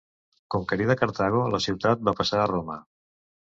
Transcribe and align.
Conquerida 0.55 0.95
Cartago 1.03 1.43
la 1.57 1.61
ciutat 1.67 2.05
va 2.11 2.17
passar 2.23 2.43
a 2.47 2.51
Roma. 2.57 2.83